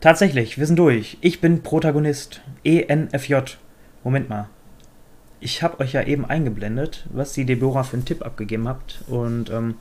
[0.00, 1.18] Tatsächlich, wir sind durch.
[1.22, 2.40] Ich bin Protagonist.
[2.62, 3.34] ENFJ.
[4.04, 4.48] Moment mal.
[5.40, 9.02] Ich habe euch ja eben eingeblendet, was die Deborah für einen Tipp abgegeben habt.
[9.08, 9.74] Und ähm,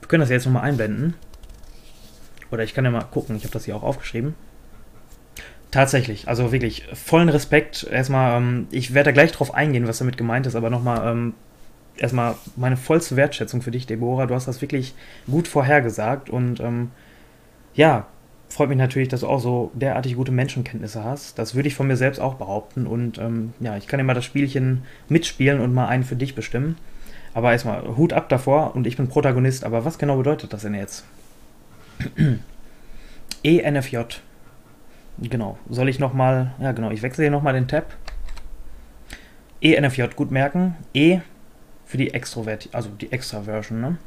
[0.00, 1.14] wir können das jetzt nochmal einblenden.
[2.50, 4.34] Oder ich kann ja mal gucken, ich habe das hier auch aufgeschrieben.
[5.70, 7.86] Tatsächlich, also wirklich vollen Respekt.
[7.88, 11.34] Erstmal, ähm, ich werde da gleich drauf eingehen, was damit gemeint ist, aber nochmal ähm,
[11.96, 14.26] erstmal meine vollste Wertschätzung für dich, Deborah.
[14.26, 14.94] Du hast das wirklich
[15.30, 16.90] gut vorhergesagt und ähm,
[17.74, 18.08] ja,
[18.50, 21.38] freut mich natürlich, dass du auch so derartig gute Menschenkenntnisse hast.
[21.38, 22.86] Das würde ich von mir selbst auch behaupten.
[22.86, 26.76] Und ähm, ja, ich kann immer das Spielchen mitspielen und mal einen für dich bestimmen.
[27.32, 29.64] Aber erstmal Hut ab davor und ich bin Protagonist.
[29.64, 31.04] Aber was genau bedeutet das denn jetzt?
[33.44, 33.98] ENFJ.
[35.18, 35.58] Genau.
[35.68, 36.52] Soll ich nochmal.
[36.60, 36.90] Ja, genau.
[36.90, 37.94] Ich wechsle hier nochmal den Tab.
[39.60, 40.02] ENFJ.
[40.16, 40.76] Gut merken.
[40.92, 41.20] E
[41.86, 42.68] für die Extrovert.
[42.72, 43.98] Also die Extra-Version, ne?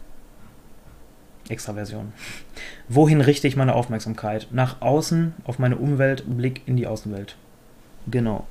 [1.50, 2.14] Extraversion.
[2.88, 4.48] Wohin richte ich meine Aufmerksamkeit?
[4.52, 7.36] Nach außen, auf meine Umwelt, Blick in die Außenwelt.
[8.08, 8.48] Genau.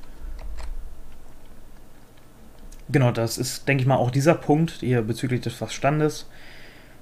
[2.88, 6.26] Genau, das ist, denke ich mal, auch dieser Punkt hier bezüglich des Verstandes.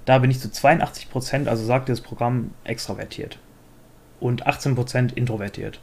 [0.05, 3.38] Da bin ich zu 82%, also sagt das Programm, extravertiert.
[4.20, 5.80] Und 18% introvertiert.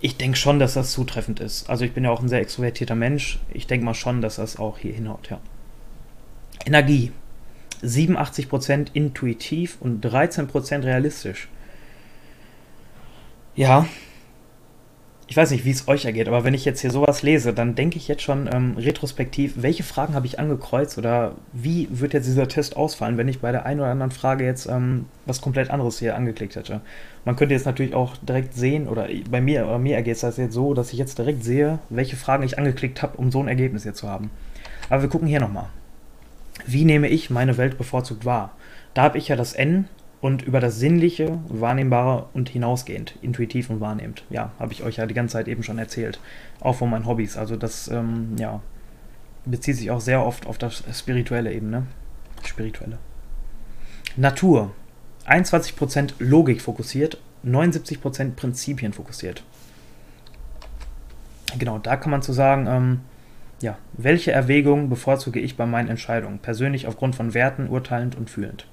[0.00, 1.68] Ich denke schon, dass das zutreffend ist.
[1.68, 3.40] Also ich bin ja auch ein sehr extrovertierter Mensch.
[3.52, 5.40] Ich denke mal schon, dass das auch hier hinhaut, ja.
[6.64, 7.12] Energie.
[7.82, 11.48] 87% intuitiv und 13% realistisch.
[13.54, 13.86] Ja,
[15.30, 17.74] ich weiß nicht, wie es euch ergeht, aber wenn ich jetzt hier sowas lese, dann
[17.74, 22.26] denke ich jetzt schon ähm, retrospektiv, welche Fragen habe ich angekreuzt oder wie wird jetzt
[22.26, 25.68] dieser Test ausfallen, wenn ich bei der einen oder anderen Frage jetzt ähm, was komplett
[25.68, 26.80] anderes hier angeklickt hätte.
[27.26, 30.38] Man könnte jetzt natürlich auch direkt sehen, oder bei mir, oder mir ergeht es das
[30.38, 33.48] jetzt so, dass ich jetzt direkt sehe, welche Fragen ich angeklickt habe, um so ein
[33.48, 34.30] Ergebnis hier zu haben.
[34.88, 35.66] Aber wir gucken hier nochmal.
[36.66, 38.54] Wie nehme ich meine Welt bevorzugt wahr?
[38.94, 39.88] Da habe ich ja das N
[40.20, 44.24] und über das Sinnliche, Wahrnehmbare und hinausgehend, intuitiv und wahrnehmend.
[44.30, 46.20] Ja, habe ich euch ja die ganze Zeit eben schon erzählt.
[46.60, 47.36] Auch von meinen Hobbys.
[47.36, 48.60] Also das, ähm, ja,
[49.44, 51.86] bezieht sich auch sehr oft auf das spirituelle eben, ne?
[52.44, 52.98] Spirituelle.
[54.16, 54.72] Natur.
[55.26, 59.44] 21% Logik fokussiert, 79% Prinzipien fokussiert.
[61.58, 63.00] Genau, da kann man zu sagen, ähm,
[63.60, 66.38] ja, welche Erwägungen bevorzuge ich bei meinen Entscheidungen?
[66.38, 68.66] Persönlich aufgrund von Werten, urteilend und fühlend.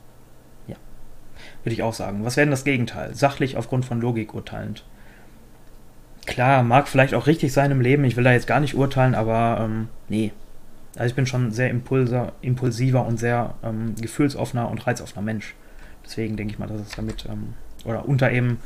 [0.68, 0.76] Ja,
[1.64, 2.24] würde ich auch sagen.
[2.24, 3.16] Was wäre denn das Gegenteil?
[3.16, 4.84] Sachlich aufgrund von Logik urteilend.
[6.26, 9.16] Klar, mag vielleicht auch richtig sein im Leben, ich will da jetzt gar nicht urteilen,
[9.16, 10.32] aber ähm, nee.
[10.96, 15.54] Also ich bin schon sehr impulser, impulsiver und sehr ähm, gefühlsoffener und reizoffener Mensch.
[16.04, 17.54] Deswegen denke ich mal, dass es damit ähm,
[17.84, 18.60] oder unter eben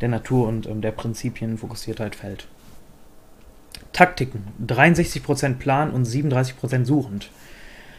[0.00, 2.48] der Natur und ähm, der Prinzipien Fokussiertheit fällt.
[3.92, 4.44] Taktiken.
[4.66, 7.30] 63% Plan und 37% suchend.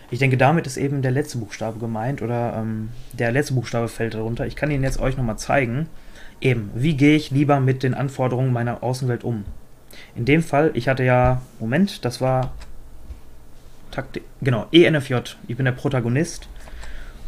[0.10, 4.14] Ich denke, damit ist eben der letzte Buchstabe gemeint oder ähm, der letzte Buchstabe fällt
[4.14, 4.46] darunter.
[4.46, 5.88] Ich kann ihn jetzt euch nochmal zeigen.
[6.42, 9.46] Eben, wie gehe ich lieber mit den Anforderungen meiner Außenwelt um?
[10.16, 12.52] In dem Fall, ich hatte ja, Moment, das war
[13.92, 15.16] Taktik, genau, ENFJ.
[15.48, 16.48] Ich bin der Protagonist.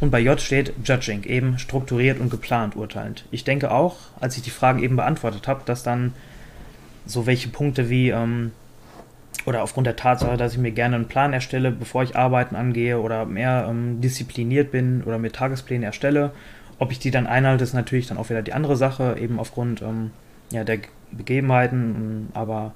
[0.00, 3.24] Und bei J steht Judging, eben strukturiert und geplant urteilend.
[3.30, 6.12] Ich denke auch, als ich die Fragen eben beantwortet habe, dass dann
[7.06, 8.52] so welche Punkte wie, ähm,
[9.46, 13.00] oder aufgrund der Tatsache, dass ich mir gerne einen Plan erstelle, bevor ich Arbeiten angehe
[13.00, 16.32] oder mehr ähm, diszipliniert bin oder mir Tagespläne erstelle.
[16.78, 19.82] Ob ich die dann einhalte, ist natürlich dann auch wieder die andere Sache, eben aufgrund
[19.82, 20.10] ähm,
[20.50, 20.78] ja, der
[21.12, 22.28] Begebenheiten.
[22.34, 22.72] Aber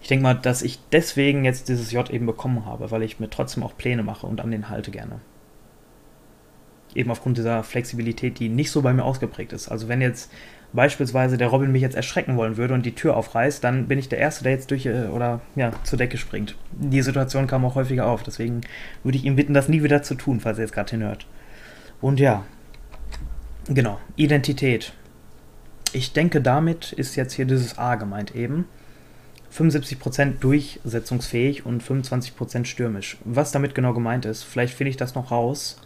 [0.00, 3.30] ich denke mal, dass ich deswegen jetzt dieses J eben bekommen habe, weil ich mir
[3.30, 5.20] trotzdem auch Pläne mache und an den halte gerne.
[6.94, 9.68] Eben aufgrund dieser Flexibilität, die nicht so bei mir ausgeprägt ist.
[9.68, 10.30] Also wenn jetzt
[10.72, 14.08] beispielsweise der Robin mich jetzt erschrecken wollen würde und die Tür aufreißt, dann bin ich
[14.08, 16.56] der Erste, der jetzt durch äh, oder ja, zur Decke springt.
[16.72, 18.60] Die Situation kam auch häufiger auf, deswegen
[19.02, 21.26] würde ich ihn bitten, das nie wieder zu tun, falls er jetzt gerade hinhört.
[22.00, 22.44] Und ja,
[23.68, 24.92] genau, Identität.
[25.92, 28.66] Ich denke, damit ist jetzt hier dieses A gemeint eben.
[29.56, 33.16] 75% durchsetzungsfähig und 25% stürmisch.
[33.24, 35.80] Was damit genau gemeint ist, vielleicht finde ich das noch raus.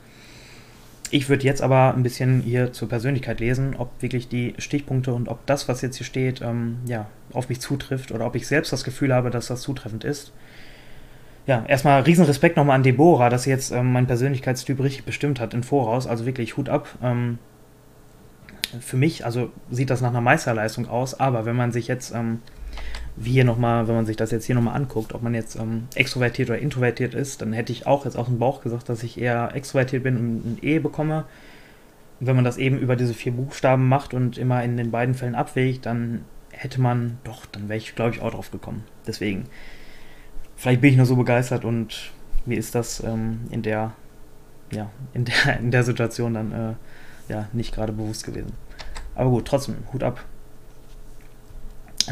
[1.14, 5.29] Ich würde jetzt aber ein bisschen hier zur Persönlichkeit lesen, ob wirklich die Stichpunkte und
[5.29, 8.73] ob das, was jetzt hier steht, ähm, ja, auf mich zutrifft oder ob ich selbst
[8.73, 10.32] das Gefühl habe, dass das zutreffend ist.
[11.47, 15.53] Ja, erstmal Riesenrespekt nochmal an Deborah, dass sie jetzt ähm, meinen Persönlichkeitstyp richtig bestimmt hat
[15.53, 16.06] im Voraus.
[16.06, 16.88] Also wirklich Hut ab.
[17.03, 17.38] Ähm,
[18.81, 22.38] für mich, also sieht das nach einer Meisterleistung aus, aber wenn man sich jetzt ähm,
[23.17, 25.88] wie hier nochmal, wenn man sich das jetzt hier nochmal anguckt, ob man jetzt ähm,
[25.94, 29.20] extrovertiert oder introvertiert ist, dann hätte ich auch jetzt aus dem Bauch gesagt, dass ich
[29.20, 31.25] eher extrovertiert bin und ein E bekomme.
[32.20, 35.35] Wenn man das eben über diese vier Buchstaben macht und immer in den beiden Fällen
[35.35, 38.85] abwägt, dann hätte man, doch, dann wäre ich, glaube ich, auch drauf gekommen.
[39.06, 39.47] Deswegen,
[40.56, 42.12] vielleicht bin ich nur so begeistert und
[42.47, 43.93] mir ist das ähm, in der,
[44.70, 46.75] ja, in der, in der Situation dann, äh,
[47.29, 48.53] ja, nicht gerade bewusst gewesen.
[49.14, 50.25] Aber gut, trotzdem, Hut ab.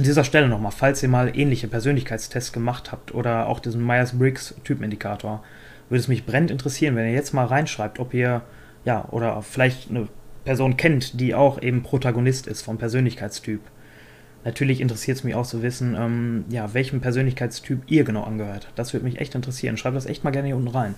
[0.01, 5.45] An dieser Stelle nochmal, falls ihr mal ähnliche Persönlichkeitstests gemacht habt oder auch diesen Myers-Briggs-Typenindikator,
[5.91, 8.41] würde es mich brennend interessieren, wenn ihr jetzt mal reinschreibt, ob ihr,
[8.87, 10.09] ja, oder vielleicht eine
[10.47, 13.61] Person kennt, die auch eben Protagonist ist vom Persönlichkeitstyp.
[14.43, 18.69] Natürlich interessiert es mich auch zu wissen, ähm, ja, welchem Persönlichkeitstyp ihr genau angehört.
[18.77, 19.77] Das würde mich echt interessieren.
[19.77, 20.95] Schreibt das echt mal gerne hier unten rein.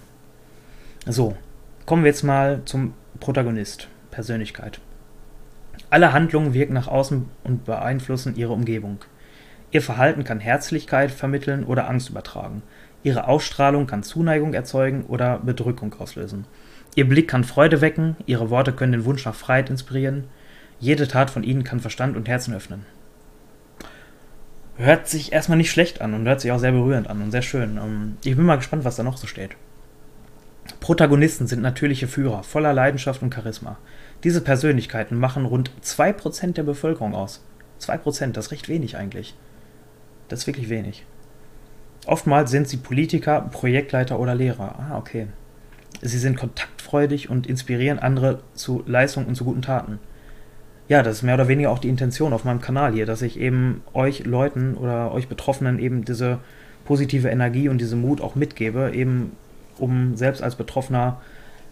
[1.06, 1.36] So,
[1.86, 4.80] kommen wir jetzt mal zum Protagonist, Persönlichkeit.
[5.90, 8.98] Alle Handlungen wirken nach außen und beeinflussen ihre Umgebung.
[9.70, 12.62] Ihr Verhalten kann Herzlichkeit vermitteln oder Angst übertragen.
[13.02, 16.46] Ihre Ausstrahlung kann Zuneigung erzeugen oder Bedrückung auslösen.
[16.94, 20.24] Ihr Blick kann Freude wecken, ihre Worte können den Wunsch nach Freiheit inspirieren.
[20.78, 22.84] Jede Tat von ihnen kann Verstand und Herzen öffnen.
[24.76, 27.42] Hört sich erstmal nicht schlecht an und hört sich auch sehr berührend an und sehr
[27.42, 27.76] schön.
[27.76, 29.52] Ähm, ich bin mal gespannt, was da noch so steht.
[30.80, 33.78] Protagonisten sind natürliche Führer, voller Leidenschaft und Charisma.
[34.24, 37.44] Diese Persönlichkeiten machen rund 2% der Bevölkerung aus.
[37.80, 39.34] 2%, das ist recht wenig eigentlich.
[40.28, 41.04] Das ist wirklich wenig.
[42.06, 44.76] Oftmals sind sie Politiker, Projektleiter oder Lehrer.
[44.78, 45.26] Ah, okay.
[46.00, 49.98] Sie sind kontaktfreudig und inspirieren andere zu Leistung und zu guten Taten.
[50.88, 53.38] Ja, das ist mehr oder weniger auch die Intention auf meinem Kanal hier, dass ich
[53.38, 56.38] eben euch Leuten oder euch Betroffenen eben diese
[56.84, 59.36] positive Energie und diese Mut auch mitgebe, eben
[59.82, 61.20] um selbst als Betroffener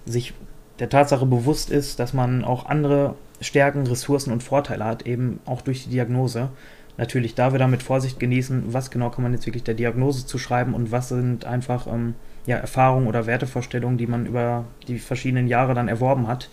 [0.05, 0.35] sich
[0.79, 5.63] der Tatsache bewusst ist, dass man auch andere Stärken, Ressourcen und Vorteile hat, eben auch
[5.63, 6.51] durch die Diagnose.
[6.99, 10.75] Natürlich da wieder mit Vorsicht genießen, was genau kann man jetzt wirklich der Diagnose zuschreiben
[10.75, 12.15] und was sind einfach ähm,
[12.47, 16.51] ja, Erfahrungen oder Wertevorstellungen, die man über die verschiedenen Jahre dann erworben hat.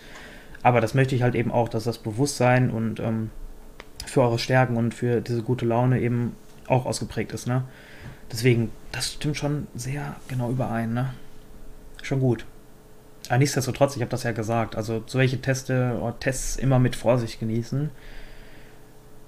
[0.62, 3.30] Aber das möchte ich halt eben auch, dass das Bewusstsein und ähm,
[4.06, 6.34] für eure Stärken und für diese gute Laune eben
[6.66, 7.46] auch ausgeprägt ist.
[7.46, 7.64] Ne?
[8.30, 10.94] Deswegen, das stimmt schon sehr genau überein.
[10.94, 11.10] Ne?
[12.02, 12.46] Schon gut.
[13.28, 17.40] Aber nichtsdestotrotz, ich habe das ja gesagt, also solche Teste oder Tests immer mit Vorsicht
[17.40, 17.90] genießen.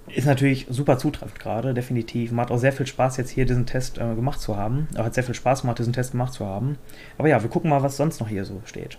[0.08, 2.32] Ist natürlich super zutreffend gerade, definitiv.
[2.32, 4.88] Macht auch sehr viel Spaß, jetzt hier diesen Test äh, gemacht zu haben.
[4.94, 6.78] Aber hat sehr viel Spaß gemacht, diesen Test gemacht zu haben.
[7.18, 8.98] Aber ja, wir gucken mal, was sonst noch hier so steht.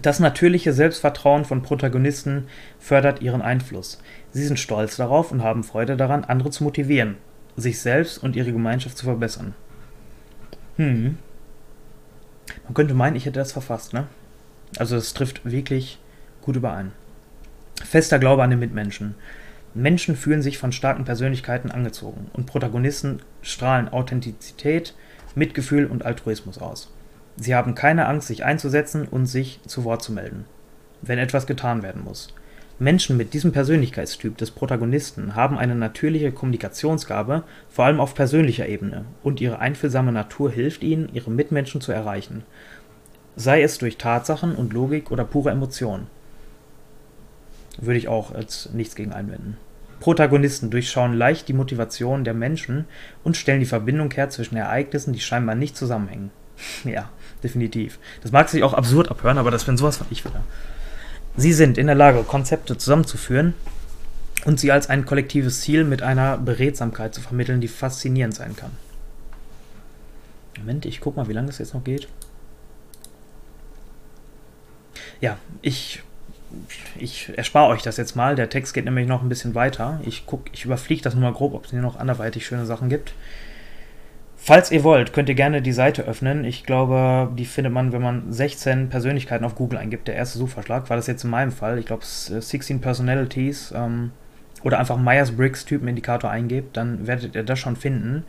[0.00, 2.46] Das natürliche Selbstvertrauen von Protagonisten
[2.78, 4.00] fördert ihren Einfluss.
[4.32, 7.16] Sie sind stolz darauf und haben Freude daran, andere zu motivieren,
[7.56, 9.54] sich selbst und ihre Gemeinschaft zu verbessern.
[10.76, 11.18] Hm.
[12.64, 14.06] Man könnte meinen, ich hätte das verfasst, ne?
[14.78, 15.98] Also es trifft wirklich
[16.42, 16.92] gut überein.
[17.84, 19.14] Fester Glaube an den Mitmenschen.
[19.74, 24.94] Menschen fühlen sich von starken Persönlichkeiten angezogen und Protagonisten strahlen Authentizität,
[25.34, 26.92] Mitgefühl und Altruismus aus.
[27.36, 30.44] Sie haben keine Angst, sich einzusetzen und sich zu Wort zu melden,
[31.02, 32.32] wenn etwas getan werden muss.
[32.78, 39.04] Menschen mit diesem Persönlichkeitstyp des Protagonisten haben eine natürliche Kommunikationsgabe, vor allem auf persönlicher Ebene,
[39.22, 42.42] und ihre einfühlsame Natur hilft ihnen, ihre Mitmenschen zu erreichen,
[43.36, 46.08] sei es durch Tatsachen und Logik oder pure Emotionen.
[47.78, 49.56] Würde ich auch als nichts gegen einwenden.
[50.00, 52.86] Protagonisten durchschauen leicht die Motivation der Menschen
[53.22, 56.30] und stellen die Verbindung her zwischen Ereignissen, die scheinbar nicht zusammenhängen.
[56.84, 57.08] ja,
[57.42, 58.00] definitiv.
[58.22, 60.42] Das mag sich auch absurd abhören, aber das bin sowas von ich wieder.
[61.36, 63.54] Sie sind in der Lage, Konzepte zusammenzuführen
[64.44, 68.70] und sie als ein kollektives Ziel mit einer Beredsamkeit zu vermitteln, die faszinierend sein kann.
[70.58, 72.08] Moment, ich guck mal, wie lange das jetzt noch geht.
[75.20, 76.02] Ja, ich
[76.96, 78.36] ich erspare euch das jetzt mal.
[78.36, 80.00] Der Text geht nämlich noch ein bisschen weiter.
[80.04, 83.12] Ich ich überfliege das nur mal grob, ob es hier noch anderweitig schöne Sachen gibt.
[84.46, 86.44] Falls ihr wollt, könnt ihr gerne die Seite öffnen.
[86.44, 90.06] Ich glaube, die findet man, wenn man 16 Persönlichkeiten auf Google eingibt.
[90.06, 91.78] Der erste Suchvorschlag war das jetzt in meinem Fall.
[91.78, 94.10] Ich glaube, 16 Personalities ähm,
[94.62, 98.24] oder einfach Myers-Briggs Typenindikator eingebt, dann werdet ihr das schon finden.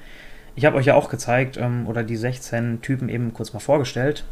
[0.55, 4.23] Ich habe euch ja auch gezeigt ähm, oder die 16 Typen eben kurz mal vorgestellt.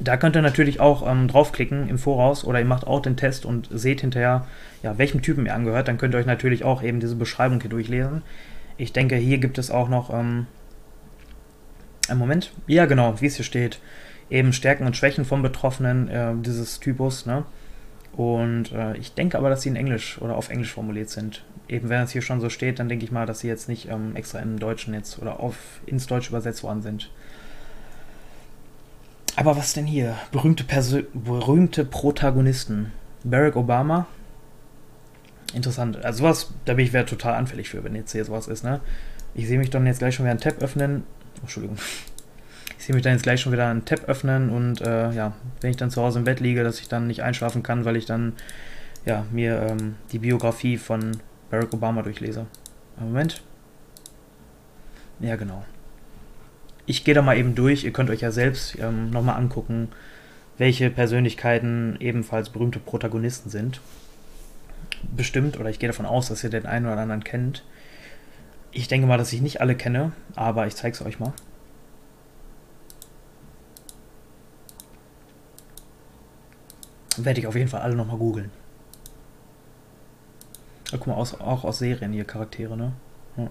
[0.00, 3.46] Da könnt ihr natürlich auch ähm, draufklicken im Voraus oder ihr macht auch den Test
[3.46, 4.46] und seht hinterher,
[4.82, 5.88] ja, welchem Typen ihr angehört.
[5.88, 8.20] Dann könnt ihr euch natürlich auch eben diese Beschreibung hier durchlesen.
[8.76, 10.46] Ich denke, hier gibt es auch noch, ähm,
[12.14, 13.80] Moment, ja genau, wie es hier steht,
[14.30, 17.44] eben Stärken und Schwächen vom Betroffenen äh, dieses Typus, ne?
[18.12, 21.44] Und äh, ich denke aber, dass sie in Englisch oder auf Englisch formuliert sind.
[21.68, 23.88] Eben wenn es hier schon so steht, dann denke ich mal, dass sie jetzt nicht
[23.88, 27.10] ähm, extra im Deutschen jetzt oder auf ins Deutsche übersetzt worden sind.
[29.36, 30.16] Aber was denn hier?
[30.32, 32.92] Berühmte, Persö berühmte Protagonisten.
[33.22, 34.06] Barack Obama.
[35.54, 36.04] Interessant.
[36.04, 38.80] Also sowas, da bin ich wieder total anfällig für, wenn jetzt hier sowas ist, ne?
[39.34, 41.04] Ich sehe mich dann jetzt gleich schon wieder einen Tab öffnen.
[41.40, 41.78] Oh, Entschuldigung.
[42.78, 45.70] Ich sehe mich dann jetzt gleich schon wieder einen Tab öffnen und äh, ja, wenn
[45.70, 48.06] ich dann zu Hause im Bett liege, dass ich dann nicht einschlafen kann, weil ich
[48.06, 48.34] dann
[49.04, 51.18] ja, mir ähm, die Biografie von
[51.50, 52.46] Barack Obama durchlese.
[52.98, 53.42] Moment.
[55.20, 55.64] Ja, genau
[56.90, 57.84] ich gehe da mal eben durch.
[57.84, 59.88] Ihr könnt euch ja selbst ähm, nochmal angucken,
[60.58, 63.80] welche Persönlichkeiten ebenfalls berühmte Protagonisten sind.
[65.16, 67.64] bestimmt, oder ich gehe davon aus, dass ihr den einen oder anderen kennt.
[68.72, 71.32] Ich denke mal, dass ich nicht alle kenne, aber ich zeige es euch mal.
[77.16, 78.50] Werde ich auf jeden Fall alle nochmal googeln.
[80.90, 82.92] Ja, guck mal, aus, auch aus Serien hier Charaktere, ne?
[83.36, 83.50] Ja.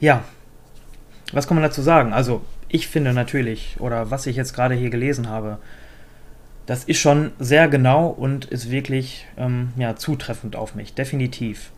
[0.00, 0.24] Ja,
[1.32, 2.12] was kann man dazu sagen?
[2.12, 5.58] Also, ich finde natürlich, oder was ich jetzt gerade hier gelesen habe,
[6.68, 11.70] das ist schon sehr genau und ist wirklich ähm, ja, zutreffend auf mich, definitiv.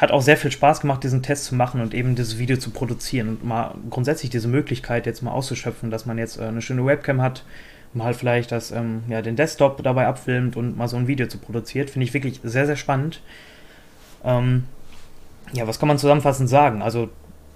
[0.00, 2.70] Hat auch sehr viel Spaß gemacht, diesen Test zu machen und eben dieses Video zu
[2.70, 6.86] produzieren und mal grundsätzlich diese Möglichkeit jetzt mal auszuschöpfen, dass man jetzt äh, eine schöne
[6.86, 7.42] Webcam hat,
[7.94, 11.38] mal vielleicht das, ähm, ja, den Desktop dabei abfilmt und mal so ein Video zu
[11.38, 13.20] produzieren, finde ich wirklich sehr, sehr spannend.
[14.22, 14.66] Ähm,
[15.52, 16.80] ja, was kann man zusammenfassend sagen?
[16.80, 17.08] Also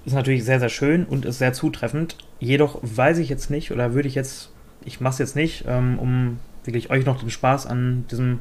[0.04, 2.16] ist natürlich sehr, sehr schön und ist sehr zutreffend.
[2.40, 4.51] Jedoch weiß ich jetzt nicht oder würde ich jetzt,
[4.84, 8.40] ich mache es jetzt nicht, ähm, um wirklich euch noch den Spaß an diesem,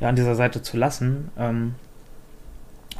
[0.00, 1.30] ja, an dieser Seite zu lassen.
[1.38, 1.74] Ähm,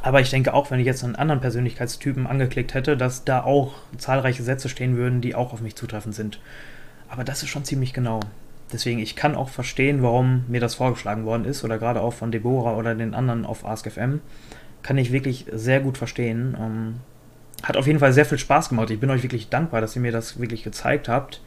[0.01, 3.73] aber ich denke auch, wenn ich jetzt einen anderen Persönlichkeitstypen angeklickt hätte, dass da auch
[3.97, 6.39] zahlreiche Sätze stehen würden, die auch auf mich zutreffend sind.
[7.09, 8.19] Aber das ist schon ziemlich genau.
[8.71, 12.31] Deswegen, ich kann auch verstehen, warum mir das vorgeschlagen worden ist, oder gerade auch von
[12.31, 14.19] Deborah oder den anderen auf AskFM.
[14.83, 16.55] Kann ich wirklich sehr gut verstehen.
[16.59, 16.95] Ähm,
[17.63, 18.89] hat auf jeden Fall sehr viel Spaß gemacht.
[18.91, 21.41] Ich bin euch wirklich dankbar, dass ihr mir das wirklich gezeigt habt.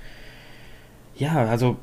[1.20, 1.76] Ja, also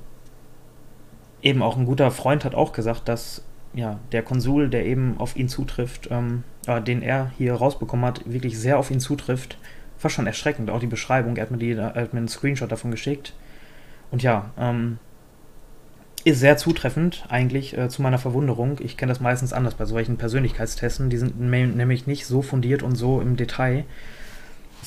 [1.43, 5.35] eben auch ein guter Freund hat auch gesagt, dass ja, der Konsul, der eben auf
[5.35, 9.59] ihn zutrifft, ähm, äh, den er hier rausbekommen hat, wirklich sehr auf ihn zutrifft.
[10.01, 11.37] War schon erschreckend, auch die Beschreibung.
[11.37, 13.33] Er hat mir, die, er hat mir einen Screenshot davon geschickt.
[14.09, 14.97] Und ja, ähm,
[16.23, 18.79] ist sehr zutreffend eigentlich äh, zu meiner Verwunderung.
[18.81, 21.11] Ich kenne das meistens anders bei solchen Persönlichkeitstesten.
[21.11, 23.85] Die sind nämlich nicht so fundiert und so im Detail.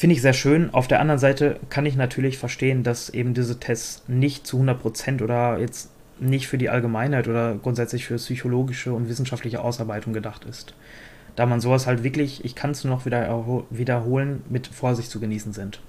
[0.00, 0.73] Finde ich sehr schön.
[0.73, 5.23] Auf der anderen Seite kann ich natürlich verstehen, dass eben diese Tests nicht zu 100%
[5.23, 10.73] oder jetzt nicht für die Allgemeinheit oder grundsätzlich für psychologische und wissenschaftliche Ausarbeitung gedacht ist.
[11.37, 15.21] Da man sowas halt wirklich, ich kann es nur noch wieder wiederholen, mit Vorsicht zu
[15.21, 15.83] genießen sind.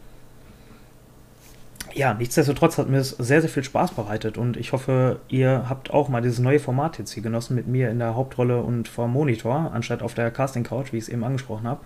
[1.94, 5.90] Ja, nichtsdestotrotz hat mir es sehr, sehr viel Spaß bereitet und ich hoffe, ihr habt
[5.90, 9.08] auch mal dieses neue Format jetzt hier genossen mit mir in der Hauptrolle und vor
[9.08, 11.80] Monitor, anstatt auf der Casting Couch, wie ich es eben angesprochen habe.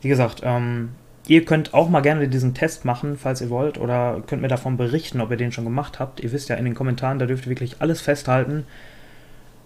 [0.00, 0.92] Wie gesagt, ähm,
[1.26, 4.76] ihr könnt auch mal gerne diesen Test machen, falls ihr wollt, oder könnt mir davon
[4.76, 6.20] berichten, ob ihr den schon gemacht habt.
[6.20, 8.64] Ihr wisst ja in den Kommentaren, da dürft ihr wirklich alles festhalten.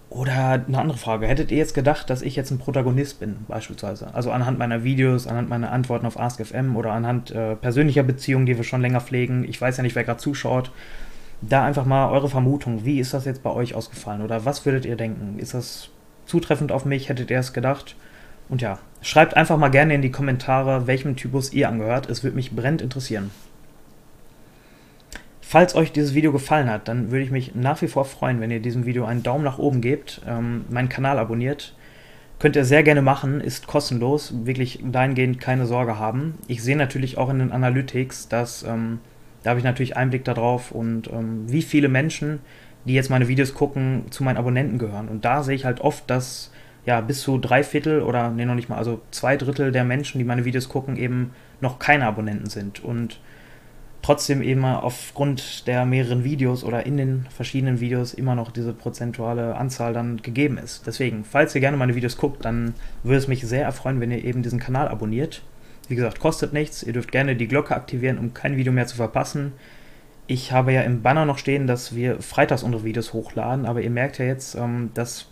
[0.09, 1.27] Oder eine andere Frage.
[1.27, 4.15] Hättet ihr jetzt gedacht, dass ich jetzt ein Protagonist bin, beispielsweise?
[4.15, 8.57] Also anhand meiner Videos, anhand meiner Antworten auf AskFM oder anhand äh, persönlicher Beziehungen, die
[8.57, 9.45] wir schon länger pflegen.
[9.49, 10.71] Ich weiß ja nicht, wer gerade zuschaut.
[11.41, 12.85] Da einfach mal eure Vermutung.
[12.85, 14.23] Wie ist das jetzt bei euch ausgefallen?
[14.23, 15.39] Oder was würdet ihr denken?
[15.39, 15.91] Ist das
[16.25, 17.09] zutreffend auf mich?
[17.09, 17.97] Hättet ihr es gedacht?
[18.49, 22.11] Und ja, schreibt einfach mal gerne in die Kommentare, welchem Typus ihr angehört.
[22.11, 23.31] Es würde mich brennend interessieren.
[25.41, 28.51] Falls euch dieses Video gefallen hat, dann würde ich mich nach wie vor freuen, wenn
[28.51, 31.77] ihr diesem Video einen Daumen nach oben gebt, ähm, meinen Kanal abonniert.
[32.41, 36.35] Könnt ihr sehr gerne machen, ist kostenlos, wirklich dahingehend keine Sorge haben.
[36.49, 38.99] Ich sehe natürlich auch in den Analytics, dass ähm,
[39.45, 42.41] da habe ich natürlich Einblick darauf und ähm, wie viele Menschen,
[42.87, 45.07] die jetzt meine Videos gucken, zu meinen Abonnenten gehören.
[45.07, 46.51] Und da sehe ich halt oft, dass
[46.87, 50.19] ja, bis zu drei Viertel oder nee, noch nicht mal, also zwei Drittel der Menschen,
[50.19, 53.21] die meine Videos gucken, eben noch keine Abonnenten sind und
[54.03, 59.57] trotzdem eben aufgrund der mehreren Videos oder in den verschiedenen Videos immer noch diese prozentuale
[59.57, 60.87] Anzahl dann gegeben ist.
[60.87, 64.25] Deswegen, falls ihr gerne meine Videos guckt, dann würde es mich sehr erfreuen, wenn ihr
[64.25, 65.43] eben diesen Kanal abonniert.
[65.89, 66.85] Wie gesagt, kostet nichts.
[66.85, 69.53] Ihr dürft gerne die Glocke aktivieren, um kein Video mehr zu verpassen.
[70.29, 73.91] Ich habe ja im Banner noch stehen, dass wir freitags unsere Videos hochladen, aber ihr
[73.91, 75.27] merkt ja jetzt, ähm, dass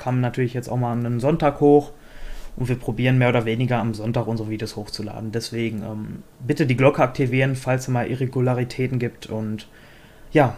[0.00, 1.92] kam natürlich jetzt auch mal einen Sonntag hoch
[2.56, 5.30] und wir probieren mehr oder weniger am Sonntag unsere Videos hochzuladen.
[5.30, 9.68] Deswegen ähm, bitte die Glocke aktivieren, falls es mal Irregularitäten gibt und
[10.32, 10.56] ja,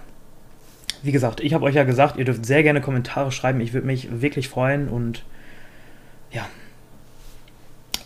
[1.02, 3.60] wie gesagt, ich habe euch ja gesagt, ihr dürft sehr gerne Kommentare schreiben.
[3.60, 5.24] Ich würde mich wirklich freuen und
[6.30, 6.46] ja,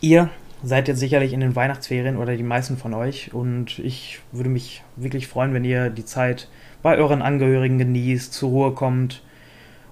[0.01, 0.31] ihr
[0.63, 4.83] seid jetzt sicherlich in den Weihnachtsferien oder die meisten von euch und ich würde mich
[4.97, 6.49] wirklich freuen, wenn ihr die Zeit
[6.83, 9.23] bei euren Angehörigen genießt, zur Ruhe kommt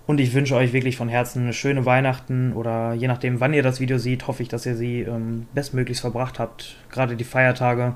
[0.06, 3.62] und ich wünsche euch wirklich von Herzen eine schöne Weihnachten oder je nachdem, wann ihr
[3.62, 6.76] das Video seht, hoffe ich, dass ihr sie ähm, bestmöglichst verbracht habt.
[6.90, 7.94] Gerade die Feiertage.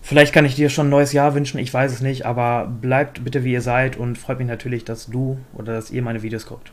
[0.00, 3.24] Vielleicht kann ich dir schon ein neues Jahr wünschen, ich weiß es nicht, aber bleibt
[3.24, 6.46] bitte wie ihr seid und freut mich natürlich, dass du oder dass ihr meine Videos
[6.46, 6.72] guckt.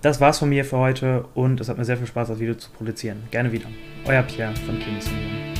[0.00, 2.54] Das war's von mir für heute und es hat mir sehr viel Spaß, das Video
[2.54, 3.24] zu produzieren.
[3.30, 3.66] Gerne wieder.
[4.06, 5.53] Euer Pierre von Kingston.